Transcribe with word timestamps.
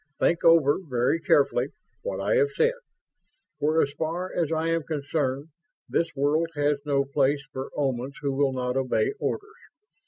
Think 0.19 0.43
over, 0.43 0.77
very 0.81 1.19
carefully, 1.19 1.67
what 2.01 2.19
I 2.19 2.33
have 2.37 2.49
said, 2.55 2.73
for 3.59 3.83
as 3.83 3.93
far 3.93 4.33
as 4.33 4.51
I 4.51 4.67
am 4.69 4.81
concerned, 4.81 5.49
this 5.87 6.15
world 6.15 6.49
has 6.55 6.79
no 6.87 7.05
place 7.05 7.43
for 7.53 7.69
Omans 7.77 8.15
who 8.23 8.33
will 8.35 8.51
not 8.51 8.75
obey 8.77 9.11
orders. 9.19 9.53